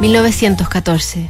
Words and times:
1914. 0.00 1.28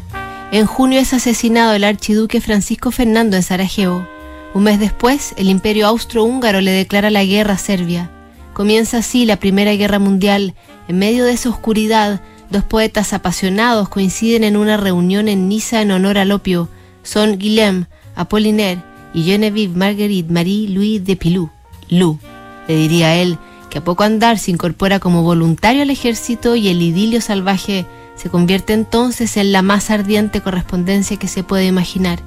En 0.52 0.65
junio 0.65 1.00
es 1.00 1.12
asesinado 1.12 1.72
el 1.74 1.83
archiduque 1.83 2.41
Francisco 2.41 2.93
Fernando 2.93 3.37
en 3.37 3.43
Sarajevo. 3.43 4.07
Un 4.54 4.62
mes 4.62 4.79
después, 4.79 5.35
el 5.37 5.49
imperio 5.49 5.88
austrohúngaro 5.88 6.61
le 6.61 6.71
declara 6.71 7.11
la 7.11 7.25
guerra 7.25 7.54
a 7.54 7.59
Serbia. 7.59 8.11
Comienza 8.53 8.98
así 8.98 9.27
la 9.27 9.37
Primera 9.37 9.75
Guerra 9.75 9.98
Mundial. 9.98 10.54
En 10.87 10.98
medio 11.01 11.25
de 11.25 11.33
esa 11.33 11.48
oscuridad, 11.48 12.21
dos 12.48 12.62
poetas 12.62 13.12
apasionados 13.12 13.88
coinciden 13.88 14.44
en 14.44 14.56
una 14.56 14.76
reunión 14.76 15.26
en 15.26 15.48
Niza 15.48 15.82
en 15.82 15.90
honor 15.90 16.16
al 16.16 16.30
opio. 16.30 16.68
Son 17.02 17.38
Guillaume 17.38 17.87
Apollinaire 18.14 18.82
y 19.12 19.24
Geneviève 19.24 19.74
Marguerite 19.74 20.32
Marie 20.32 20.68
Louis 20.68 21.05
de 21.05 21.16
Pilou. 21.16 21.50
Lou, 21.88 22.20
le 22.68 22.77
diría 22.77 23.16
él, 23.16 23.37
que 23.68 23.78
a 23.78 23.84
poco 23.84 24.05
andar 24.05 24.38
se 24.38 24.52
incorpora 24.52 25.00
como 25.00 25.24
voluntario 25.24 25.82
al 25.82 25.91
ejército 25.91 26.55
y 26.55 26.68
el 26.68 26.80
idilio 26.82 27.20
salvaje 27.20 27.84
se 28.20 28.28
convierte 28.28 28.74
entonces 28.74 29.38
en 29.38 29.50
la 29.50 29.62
más 29.62 29.88
ardiente 29.91 30.42
correspondencia 30.42 31.16
que 31.16 31.27
se 31.27 31.42
puede 31.42 31.65
imaginar. 31.65 32.20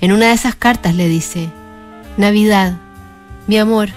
En 0.00 0.12
una 0.12 0.28
de 0.28 0.34
esas 0.34 0.54
cartas 0.54 0.94
le 0.94 1.08
dice, 1.08 1.48
Navidad, 2.16 2.76
mi 3.48 3.58
amor, 3.58 3.88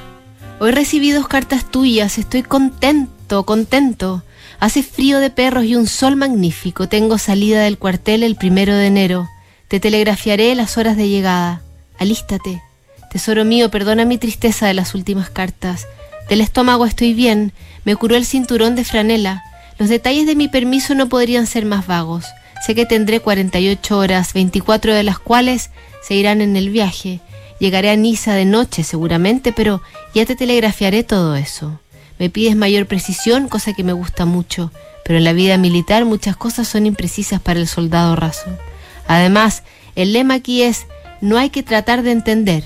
hoy 0.59 0.71
recibí 0.71 1.11
dos 1.11 1.27
cartas 1.27 1.69
tuyas, 1.69 2.17
estoy 2.17 2.41
contento, 2.41 3.45
contento. 3.45 4.23
Hace 4.59 4.81
frío 4.81 5.19
de 5.19 5.29
perros 5.29 5.65
y 5.65 5.75
un 5.75 5.85
sol 5.85 6.15
magnífico. 6.15 6.87
Tengo 6.87 7.19
salida 7.19 7.61
del 7.61 7.77
cuartel 7.77 8.23
el 8.23 8.35
primero 8.35 8.73
de 8.73 8.87
enero. 8.87 9.29
Te 9.67 9.79
telegrafiaré 9.79 10.55
las 10.55 10.77
horas 10.77 10.97
de 10.97 11.09
llegada. 11.09 11.61
Alístate. 11.99 12.63
Tesoro 13.11 13.45
mío, 13.45 13.69
perdona 13.69 14.05
mi 14.05 14.17
tristeza 14.17 14.65
de 14.65 14.73
las 14.73 14.95
últimas 14.95 15.29
cartas. 15.29 15.85
Del 16.29 16.41
estómago 16.41 16.85
estoy 16.85 17.13
bien. 17.13 17.51
Me 17.83 17.95
curó 17.95 18.15
el 18.15 18.25
cinturón 18.25 18.75
de 18.75 18.85
franela. 18.85 19.43
Los 19.77 19.89
detalles 19.89 20.25
de 20.25 20.35
mi 20.35 20.47
permiso 20.47 20.95
no 20.95 21.09
podrían 21.09 21.47
ser 21.47 21.65
más 21.65 21.85
vagos. 21.85 22.25
Sé 22.65 22.75
que 22.75 22.85
tendré 22.85 23.19
48 23.19 23.97
horas, 23.97 24.33
24 24.33 24.93
de 24.93 25.03
las 25.03 25.19
cuales 25.19 25.69
se 26.01 26.15
irán 26.15 26.41
en 26.41 26.55
el 26.55 26.69
viaje. 26.69 27.19
Llegaré 27.59 27.89
a 27.89 27.95
Niza 27.95 28.33
de 28.33 28.45
noche 28.45 28.83
seguramente, 28.83 29.51
pero 29.51 29.81
ya 30.13 30.25
te 30.25 30.35
telegrafiaré 30.35 31.03
todo 31.03 31.35
eso. 31.35 31.79
Me 32.19 32.29
pides 32.29 32.55
mayor 32.55 32.85
precisión, 32.85 33.49
cosa 33.49 33.73
que 33.73 33.83
me 33.83 33.93
gusta 33.93 34.25
mucho, 34.25 34.71
pero 35.03 35.17
en 35.17 35.25
la 35.25 35.33
vida 35.33 35.57
militar 35.57 36.05
muchas 36.05 36.37
cosas 36.37 36.67
son 36.67 36.85
imprecisas 36.85 37.41
para 37.41 37.59
el 37.59 37.67
soldado 37.67 38.15
raso. 38.15 38.49
Además, 39.07 39.63
el 39.95 40.13
lema 40.13 40.35
aquí 40.35 40.63
es, 40.63 40.87
no 41.21 41.37
hay 41.37 41.49
que 41.49 41.63
tratar 41.63 42.01
de 42.01 42.11
entender. 42.11 42.63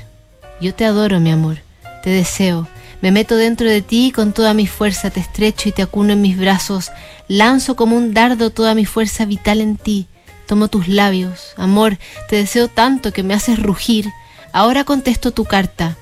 Yo 0.61 0.73
te 0.73 0.85
adoro, 0.85 1.19
mi 1.19 1.31
amor, 1.31 1.57
te 2.03 2.09
deseo, 2.09 2.67
me 3.01 3.11
meto 3.11 3.35
dentro 3.35 3.67
de 3.69 3.81
ti 3.81 4.07
y 4.07 4.11
con 4.11 4.33
toda 4.33 4.53
mi 4.53 4.67
fuerza 4.67 5.09
te 5.09 5.19
estrecho 5.19 5.69
y 5.69 5.71
te 5.71 5.81
acuno 5.81 6.13
en 6.13 6.21
mis 6.21 6.37
brazos, 6.37 6.91
lanzo 7.27 7.75
como 7.75 7.95
un 7.95 8.13
dardo 8.13 8.49
toda 8.49 8.75
mi 8.75 8.85
fuerza 8.85 9.25
vital 9.25 9.61
en 9.61 9.77
ti, 9.77 10.07
tomo 10.47 10.67
tus 10.67 10.87
labios, 10.87 11.53
amor, 11.57 11.97
te 12.27 12.35
deseo 12.35 12.67
tanto 12.67 13.13
que 13.13 13.23
me 13.23 13.33
haces 13.33 13.61
rugir, 13.61 14.09
ahora 14.51 14.83
contesto 14.83 15.31
tu 15.31 15.45
carta, 15.45 15.95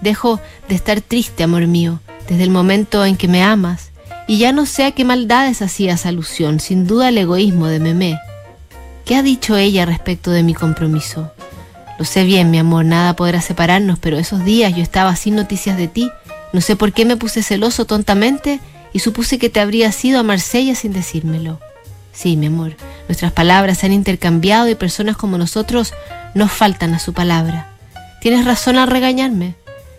dejo 0.00 0.40
de 0.68 0.74
estar 0.74 1.00
triste, 1.00 1.42
amor 1.42 1.66
mío, 1.66 2.00
desde 2.28 2.44
el 2.44 2.50
momento 2.50 3.04
en 3.04 3.16
que 3.16 3.28
me 3.28 3.42
amas, 3.42 3.90
y 4.26 4.38
ya 4.38 4.52
no 4.52 4.66
sé 4.66 4.84
a 4.84 4.92
qué 4.92 5.04
maldades 5.04 5.62
hacías 5.62 6.06
alusión, 6.06 6.60
sin 6.60 6.86
duda 6.86 7.08
el 7.08 7.18
egoísmo 7.18 7.66
de 7.66 7.80
Memé. 7.80 8.18
¿Qué 9.04 9.16
ha 9.16 9.22
dicho 9.22 9.56
ella 9.56 9.86
respecto 9.86 10.30
de 10.30 10.44
mi 10.44 10.54
compromiso? 10.54 11.32
Lo 11.98 12.04
sé 12.04 12.22
bien, 12.24 12.50
mi 12.50 12.58
amor, 12.58 12.84
nada 12.84 13.16
podrá 13.16 13.40
separarnos, 13.40 13.98
pero 13.98 14.18
esos 14.18 14.44
días 14.44 14.74
yo 14.74 14.82
estaba 14.82 15.16
sin 15.16 15.34
noticias 15.34 15.76
de 15.76 15.88
ti 15.88 16.10
no 16.52 16.60
sé 16.60 16.76
por 16.76 16.92
qué 16.92 17.04
me 17.04 17.16
puse 17.16 17.42
celoso 17.42 17.84
tontamente 17.84 18.60
y 18.92 19.00
supuse 19.00 19.38
que 19.38 19.50
te 19.50 19.60
habrías 19.60 20.04
ido 20.04 20.18
a 20.18 20.24
Marsella 20.24 20.74
sin 20.74 20.92
decírmelo. 20.92 21.60
Sí, 22.12 22.36
mi 22.36 22.46
amor, 22.46 22.76
nuestras 23.08 23.32
palabras 23.32 23.78
se 23.78 23.86
han 23.86 23.92
intercambiado 23.92 24.68
y 24.68 24.74
personas 24.74 25.16
como 25.16 25.38
nosotros 25.38 25.92
nos 26.34 26.50
faltan 26.50 26.94
a 26.94 26.98
su 26.98 27.12
palabra. 27.12 27.70
Tienes 28.20 28.44
razón 28.44 28.76
al 28.76 28.88
regañarme. 28.88 29.54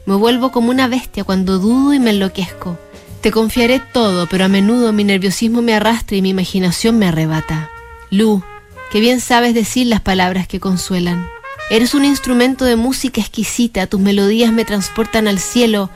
Me 0.06 0.16
vuelvo 0.16 0.52
como 0.52 0.70
una 0.72 0.88
bestia 0.88 1.24
cuando 1.24 1.58
dudo 1.58 1.94
y 1.94 2.00
me 2.00 2.12
enloquezco. 2.12 2.78
Te 3.22 3.32
confiaré 3.32 3.80
todo, 3.80 4.28
pero 4.28 4.46
a 4.46 4.48
menudo 4.48 4.94
mi 4.94 5.04
nerviosismo 5.04 5.62
me 5.62 5.74
arrastra 5.74 6.18
y 6.18 6.22
mi 6.22 6.30
imaginación 6.30 6.98
me 6.98 7.08
arrebata. 7.08 7.70
Lu, 8.10 8.44
que 8.92 9.00
bien 9.00 9.22
sabes 9.22 9.54
decir 9.54 9.88
las 9.88 10.02
palabras 10.02 10.48
que 10.48 10.60
consuelan. 10.60 11.28
Eres 11.70 11.94
un 11.94 12.04
instrumento 12.04 12.66
de 12.66 12.76
música 12.76 13.22
exquisita, 13.22 13.88
tus 13.88 14.02
melodías 14.02 14.52
me 14.52 14.66
transportan 14.66 15.28
al 15.28 15.40
cielo 15.40 15.90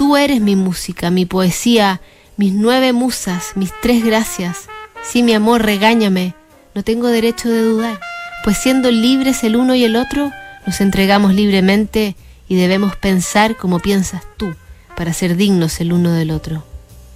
Tú 0.00 0.16
eres 0.16 0.40
mi 0.40 0.56
música, 0.56 1.10
mi 1.10 1.26
poesía, 1.26 2.00
mis 2.38 2.54
nueve 2.54 2.94
musas, 2.94 3.52
mis 3.54 3.70
tres 3.82 4.02
gracias. 4.02 4.60
Sí, 5.02 5.22
mi 5.22 5.34
amor, 5.34 5.62
regáñame. 5.62 6.34
No 6.74 6.82
tengo 6.82 7.08
derecho 7.08 7.50
de 7.50 7.60
dudar, 7.60 8.00
pues 8.42 8.56
siendo 8.56 8.90
libres 8.90 9.44
el 9.44 9.56
uno 9.56 9.74
y 9.74 9.84
el 9.84 9.96
otro, 9.96 10.30
nos 10.66 10.80
entregamos 10.80 11.34
libremente 11.34 12.16
y 12.48 12.56
debemos 12.56 12.96
pensar 12.96 13.58
como 13.58 13.78
piensas 13.78 14.22
tú, 14.38 14.54
para 14.96 15.12
ser 15.12 15.36
dignos 15.36 15.82
el 15.82 15.92
uno 15.92 16.12
del 16.12 16.30
otro. 16.30 16.64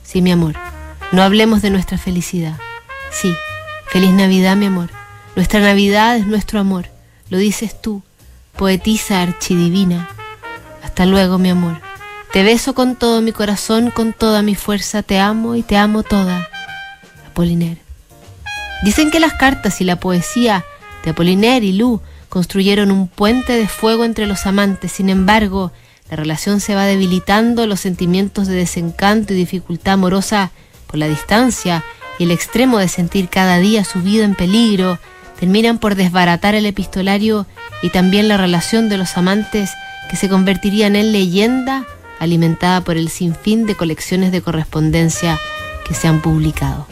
Sí, 0.02 0.20
mi 0.20 0.30
amor, 0.30 0.54
no 1.10 1.22
hablemos 1.22 1.62
de 1.62 1.70
nuestra 1.70 1.96
felicidad. 1.96 2.58
Sí, 3.10 3.34
feliz 3.86 4.10
Navidad, 4.10 4.56
mi 4.56 4.66
amor. 4.66 4.90
Nuestra 5.36 5.60
Navidad 5.60 6.18
es 6.18 6.26
nuestro 6.26 6.60
amor. 6.60 6.90
Lo 7.30 7.38
dices 7.38 7.80
tú, 7.80 8.02
poetisa 8.58 9.22
archidivina. 9.22 10.06
Hasta 10.82 11.06
luego, 11.06 11.38
mi 11.38 11.48
amor. 11.48 11.93
Te 12.34 12.42
beso 12.42 12.74
con 12.74 12.96
todo 12.96 13.20
mi 13.20 13.30
corazón, 13.30 13.92
con 13.92 14.12
toda 14.12 14.42
mi 14.42 14.56
fuerza, 14.56 15.04
te 15.04 15.20
amo 15.20 15.54
y 15.54 15.62
te 15.62 15.76
amo 15.76 16.02
toda. 16.02 16.48
Apoliner. 17.28 17.78
Dicen 18.82 19.12
que 19.12 19.20
las 19.20 19.34
cartas 19.34 19.80
y 19.80 19.84
la 19.84 20.00
poesía 20.00 20.64
de 21.04 21.12
Apoliner 21.12 21.62
y 21.62 21.74
Lu 21.74 22.02
construyeron 22.28 22.90
un 22.90 23.06
puente 23.06 23.52
de 23.52 23.68
fuego 23.68 24.04
entre 24.04 24.26
los 24.26 24.46
amantes, 24.46 24.90
sin 24.90 25.10
embargo, 25.10 25.70
la 26.10 26.16
relación 26.16 26.58
se 26.58 26.74
va 26.74 26.86
debilitando, 26.86 27.68
los 27.68 27.78
sentimientos 27.78 28.48
de 28.48 28.56
desencanto 28.56 29.32
y 29.32 29.36
dificultad 29.36 29.94
amorosa 29.94 30.50
por 30.88 30.98
la 30.98 31.06
distancia 31.06 31.84
y 32.18 32.24
el 32.24 32.32
extremo 32.32 32.78
de 32.78 32.88
sentir 32.88 33.28
cada 33.28 33.58
día 33.58 33.84
su 33.84 34.02
vida 34.02 34.24
en 34.24 34.34
peligro, 34.34 34.98
terminan 35.38 35.78
por 35.78 35.94
desbaratar 35.94 36.56
el 36.56 36.66
epistolario 36.66 37.46
y 37.80 37.90
también 37.90 38.26
la 38.26 38.38
relación 38.38 38.88
de 38.88 38.98
los 38.98 39.16
amantes 39.16 39.70
que 40.10 40.16
se 40.16 40.28
convertirían 40.28 40.96
en 40.96 41.12
leyenda 41.12 41.86
alimentada 42.18 42.80
por 42.82 42.96
el 42.96 43.08
sinfín 43.08 43.66
de 43.66 43.74
colecciones 43.74 44.32
de 44.32 44.42
correspondencia 44.42 45.38
que 45.86 45.94
se 45.94 46.08
han 46.08 46.20
publicado. 46.22 46.86